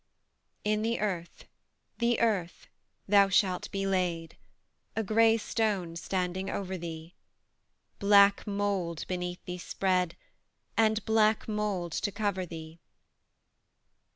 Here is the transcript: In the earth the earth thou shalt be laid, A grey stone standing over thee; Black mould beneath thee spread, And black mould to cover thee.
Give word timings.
In 0.63 0.81
the 0.81 0.99
earth 0.99 1.45
the 1.99 2.19
earth 2.21 2.65
thou 3.07 3.29
shalt 3.29 3.69
be 3.69 3.85
laid, 3.85 4.35
A 4.95 5.03
grey 5.03 5.37
stone 5.37 5.95
standing 5.95 6.49
over 6.49 6.75
thee; 6.75 7.13
Black 7.99 8.47
mould 8.47 9.05
beneath 9.07 9.45
thee 9.45 9.59
spread, 9.59 10.17
And 10.75 11.05
black 11.05 11.47
mould 11.47 11.91
to 11.91 12.11
cover 12.11 12.47
thee. 12.47 12.79